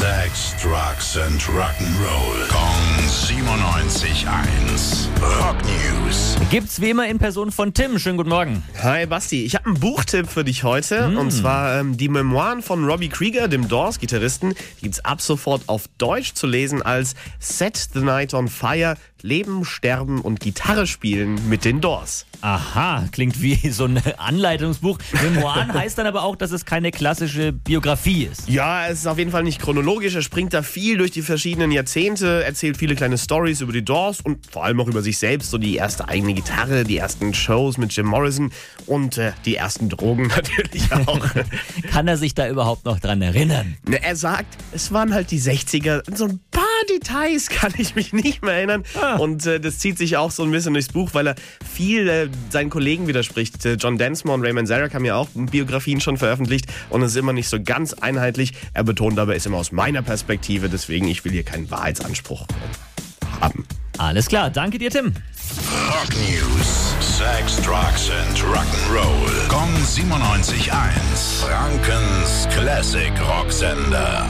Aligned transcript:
Sex, 0.00 0.56
Drugs 0.62 1.18
and 1.18 1.38
Rock'n'Roll. 1.42 2.48
Kong 2.48 3.04
97.1. 3.04 5.10
Rock 5.20 5.56
News. 5.62 6.36
Gibt's 6.50 6.80
wie 6.80 6.88
immer 6.88 7.06
in 7.06 7.18
Person 7.18 7.52
von 7.52 7.74
Tim. 7.74 7.98
Schönen 7.98 8.16
guten 8.16 8.30
Morgen. 8.30 8.62
Hi 8.82 9.04
Basti, 9.04 9.44
ich 9.44 9.56
habe 9.56 9.66
einen 9.66 9.78
Buchtipp 9.78 10.26
für 10.26 10.42
dich 10.42 10.64
heute. 10.64 11.08
Mm. 11.08 11.18
Und 11.18 11.32
zwar 11.32 11.78
ähm, 11.78 11.98
die 11.98 12.08
Memoiren 12.08 12.62
von 12.62 12.86
Robbie 12.86 13.10
Krieger, 13.10 13.46
dem 13.46 13.68
Doors-Gitarristen. 13.68 14.54
Die 14.78 14.84
gibt's 14.84 15.04
ab 15.04 15.20
sofort 15.20 15.64
auf 15.66 15.84
Deutsch 15.98 16.32
zu 16.32 16.46
lesen 16.46 16.80
als 16.80 17.14
Set 17.38 17.90
the 17.92 18.00
Night 18.00 18.32
on 18.32 18.48
Fire. 18.48 18.96
Leben, 19.22 19.64
Sterben 19.64 20.20
und 20.20 20.40
Gitarre 20.40 20.86
spielen 20.86 21.48
mit 21.48 21.64
den 21.64 21.80
Doors. 21.80 22.26
Aha, 22.42 23.04
klingt 23.12 23.42
wie 23.42 23.70
so 23.70 23.84
ein 23.84 24.00
Anleitungsbuch. 24.16 24.98
Memoiren 25.22 25.74
heißt 25.74 25.98
dann 25.98 26.06
aber 26.06 26.22
auch, 26.22 26.36
dass 26.36 26.52
es 26.52 26.64
keine 26.64 26.90
klassische 26.90 27.52
Biografie 27.52 28.24
ist. 28.24 28.48
Ja, 28.48 28.86
es 28.86 29.00
ist 29.00 29.06
auf 29.06 29.18
jeden 29.18 29.30
Fall 29.30 29.42
nicht 29.42 29.60
chronologisch. 29.60 30.14
Er 30.14 30.22
springt 30.22 30.54
da 30.54 30.62
viel 30.62 30.96
durch 30.96 31.10
die 31.10 31.22
verschiedenen 31.22 31.70
Jahrzehnte, 31.70 32.42
erzählt 32.44 32.76
viele 32.78 32.94
kleine 32.94 33.18
Stories 33.18 33.60
über 33.60 33.72
die 33.72 33.84
Doors 33.84 34.20
und 34.22 34.50
vor 34.50 34.64
allem 34.64 34.80
auch 34.80 34.88
über 34.88 35.02
sich 35.02 35.18
selbst. 35.18 35.50
So 35.50 35.58
die 35.58 35.76
erste 35.76 36.08
eigene 36.08 36.32
Gitarre, 36.32 36.84
die 36.84 36.96
ersten 36.96 37.34
Shows 37.34 37.76
mit 37.76 37.92
Jim 37.92 38.06
Morrison 38.06 38.50
und 38.86 39.18
äh, 39.18 39.32
die 39.44 39.56
ersten 39.56 39.88
Drogen 39.90 40.26
natürlich 40.36 40.90
auch. 40.92 41.20
Kann 41.90 42.08
er 42.08 42.16
sich 42.16 42.34
da 42.34 42.48
überhaupt 42.48 42.86
noch 42.86 43.00
dran 43.00 43.20
erinnern? 43.20 43.76
Ne, 43.86 44.02
er 44.02 44.16
sagt, 44.16 44.56
es 44.72 44.92
waren 44.92 45.12
halt 45.12 45.30
die 45.30 45.40
60er. 45.40 46.16
So 46.16 46.24
ein 46.24 46.40
Details 46.90 47.48
kann 47.48 47.72
ich 47.78 47.94
mich 47.94 48.12
nicht 48.12 48.42
mehr 48.42 48.54
erinnern. 48.54 48.84
Und 49.18 49.46
äh, 49.46 49.60
das 49.60 49.78
zieht 49.78 49.98
sich 49.98 50.16
auch 50.16 50.30
so 50.30 50.42
ein 50.42 50.50
bisschen 50.50 50.74
durchs 50.74 50.88
Buch, 50.88 51.10
weil 51.12 51.28
er 51.28 51.34
viel 51.68 52.08
äh, 52.08 52.28
seinen 52.50 52.70
Kollegen 52.70 53.06
widerspricht. 53.06 53.64
Äh, 53.64 53.74
John 53.74 53.98
Densmore 53.98 54.38
und 54.38 54.44
Raymond 54.44 54.68
Zarek 54.68 54.94
haben 54.94 55.04
ja 55.04 55.16
auch 55.16 55.28
Biografien 55.34 56.00
schon 56.00 56.16
veröffentlicht 56.16 56.66
und 56.90 57.02
es 57.02 57.12
ist 57.12 57.16
immer 57.16 57.32
nicht 57.32 57.48
so 57.48 57.62
ganz 57.62 57.94
einheitlich. 57.94 58.52
Er 58.74 58.84
betont 58.84 59.18
aber, 59.18 59.32
es 59.32 59.42
ist 59.42 59.46
immer 59.46 59.58
aus 59.58 59.72
meiner 59.72 60.02
Perspektive, 60.02 60.68
deswegen 60.68 61.08
ich 61.08 61.24
will 61.24 61.32
hier 61.32 61.44
keinen 61.44 61.70
Wahrheitsanspruch 61.70 62.46
haben. 63.40 63.66
Alles 63.98 64.28
klar, 64.28 64.50
danke 64.50 64.78
dir, 64.78 64.90
Tim. 64.90 65.12
Rock 65.88 66.10
News. 66.16 66.94
Sex, 67.20 67.56
Drugs 67.60 68.10
and 68.10 68.38
Rock'n'Roll. 68.38 69.48
Kong 69.48 69.68
97.1. 69.84 70.70
Frankens 71.42 72.48
Classic 72.50 73.12
Rocksender. 73.20 74.26